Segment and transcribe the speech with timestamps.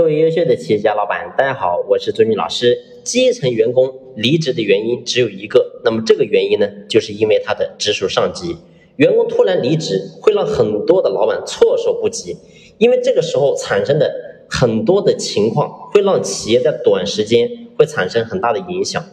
[0.00, 2.78] 各位优秀的企业家老板，大家好，我是尊俊老师。
[3.04, 8.56] 基层员工离职的原因只有一个，那么这个原因呢，就是因为他的直属上级。
[8.96, 12.34] 员工突然离职，会让很多的老板措手不及，
[12.78, 14.10] 因为这个时候产生的
[14.48, 19.04] 很多的情况，会让企业在短时间会产生很大的影响。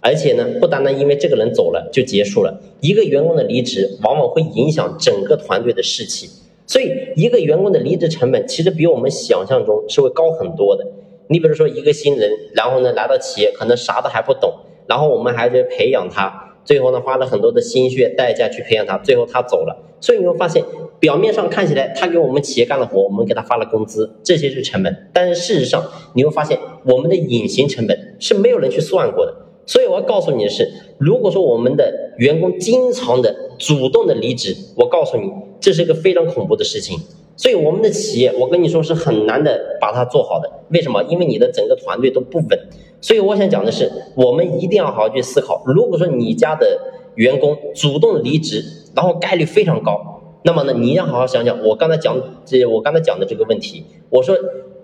[0.00, 6.28] 而且呢，不单单因为这个人走了就结束了，一个员工的离职，往往会影响整个团队的士气。
[6.72, 10.82] 所以，一个员工的离职成本其实比我们想象中是会高很多的。
[11.28, 14.54] 你比如说，一个新人，然后呢来到企业，可能啥都还不懂，
[14.86, 19.84] 然后我们还得培养他，最后呢花了很多的心血代价去培养他，最后他走了。
[20.00, 20.64] 所以你会发现，
[20.98, 25.84] 表面上看起来他给我们企业干了活，我们给他发了工资，这些是成本，但是事实上
[26.14, 29.34] 你会发现，我们的隐形成本是没有人去算过的。
[29.64, 35.30] 所以我要告诉你的是，如果说我们的员工经常的主动的离职，我告诉你，
[35.60, 36.98] 这是一个非常恐怖的事情。
[37.36, 40.50] 所以我们的企业，我跟你说是很难的把它做好的。
[40.70, 41.02] 为什么？
[41.04, 42.58] 因为你的整个团队都不稳。
[43.00, 45.62] 所以我想讲的是，我们一定要好好去思考。
[45.66, 46.78] 如果说你家的
[47.14, 48.62] 员工主动离职，
[48.94, 53.84] 然后概率非常高，那么呢，你要好好想想我刚才讲这我刚才讲的这个问题。
[54.10, 54.36] 我说，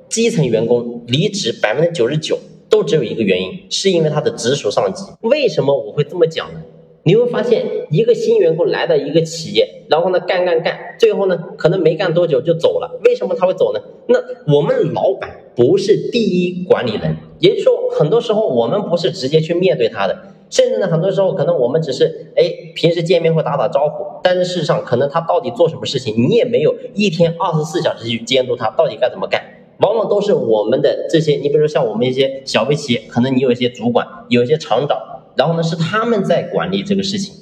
[0.09, 2.39] 基层员工离职百分之九十九。
[2.69, 5.05] 都只有一个原因，是因为他的直属上级。
[5.23, 6.61] 为什么我会这么讲呢？
[7.05, 13.01] 你会发现，一个新员工来到一个企业，然后呢干干干，最后呢可能没干多久就走了。
[13.05, 13.81] 为什么他会走呢？
[14.09, 14.19] 那
[14.55, 20.19] 我们老板不是第一管理人，也就是说，很多时候我们不是直接去面对他的，
[20.51, 29.43] 甚至呢很多时候可能我们只是哎平时见面会打打招呼，但是事实上可能他到底做什么事情，你也没有一天二十四小时去监督他到底该怎么干。
[29.99, 34.97] 往都是我们的这些，你比如说像我们一些小微企业，可能你有一些主管，有一些厂长，
[35.37, 37.35] 然后呢是他们在管理这个事情，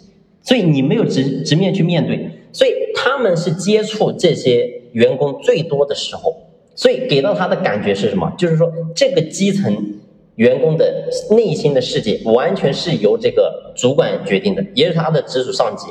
[0.42, 6.34] 所以你没有直直面去面对，所以他们是接触这些员工最多的时候，
[6.74, 8.32] 所以给到他的感觉是什么？
[8.38, 9.94] 就是说这个基层
[10.36, 15.86] 员工的内心的世界完全是由这个主管决定的，也是他的直属上级。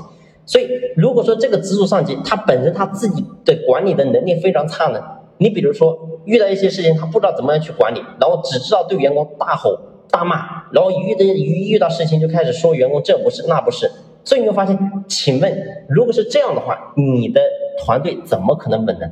[0.45, 5.01] 所以如果说这个直属上级他本身他自己的管理的能力非常差呢？
[5.37, 9.77] 你比如说遇到一些事情，他不知道怎么样去管理，然后只知道对员工大吼
[10.09, 13.91] 大骂，然后遇的一遇到事情就开始说员工这不是那不是，
[14.23, 17.41] 所以你会发现，请问如果是这样的话，你的
[17.79, 19.05] 团队怎么可能稳呢？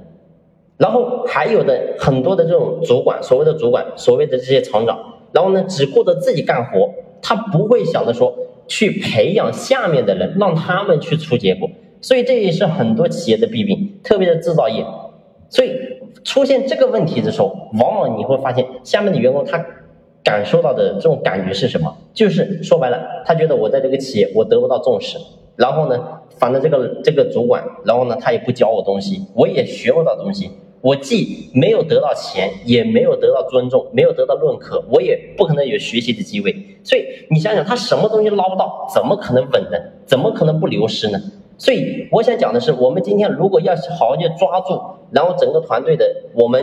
[0.78, 4.98] 然后还有的很多的这种主管，所谓的主管，所谓的这些厂长，
[5.32, 6.90] 然后呢只顾着自己干活，
[7.22, 8.34] 他不会想着说
[8.68, 11.70] 去培养下面的人，让他们去出结果，
[12.02, 14.84] 所以这也是很多企业的弊病，特别是制造业，
[15.50, 15.72] 所以。
[16.24, 19.66] 出现这个问题的时候，往往你会发现下面的员工他
[20.24, 21.94] 感受到的这种感觉是什么？
[22.14, 25.18] 就是说白了，他觉得我在这个企业我得不到重视，
[25.58, 26.00] 然后呢，
[26.38, 30.50] 反正这个这个主管，然后呢他也不教我东西，我也学不到东西，
[30.80, 36.56] 我既没有得到钱，也没有得到尊重，没有得到认可，我也不可能有学习的机会。
[36.84, 39.78] 所以你想想，他什么东西捞不到，怎么可能稳呢？
[40.06, 41.20] 怎么可能不流失呢？
[41.64, 44.78] 所以我想讲的是，我们今天如果要好好去抓住，
[45.12, 46.62] 然后整个团队的，我们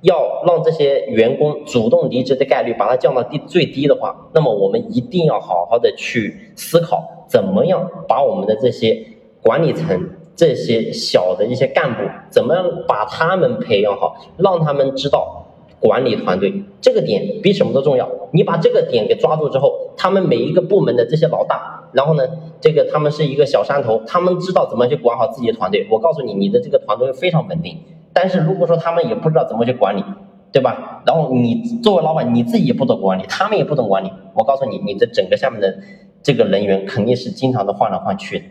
[0.00, 9.00] 要让这些员工主动离职的概率把它降到低最低的话，那么我们一定要好好的去思考，怎么样把我们的这些
[9.40, 15.44] 管理层、这些小的一些干部，怎么样把他们培养好，让他们知道。
[15.80, 18.08] 管理团队这个点比什么都重要。
[18.32, 22.22] 你把这个点给抓住之后，他们每一个部门的这些老大，然后呢，
[22.60, 25.86] 这个他们是一个小山头，他们知道怎么去管好自己的团队。
[25.90, 27.78] 我告诉你，你的这个团队非常稳定。
[28.12, 30.02] 但是如果说他们也不知道怎么去管理，
[30.50, 31.02] 对吧？
[31.06, 35.78] 然后你作为老板，你自己也不懂管理，他们也不懂管理，我告诉你，你的整个下面的
[36.22, 38.44] 这个人员肯定是经常的换来换去的。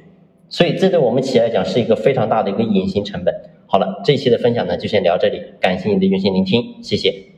[0.50, 3.36] 所以这对我们企业来讲是一个非常大的一个隐形成本。
[3.70, 7.37] 好了，这一期的分享呢就先聊这里，感谢你的用心聆听，谢谢。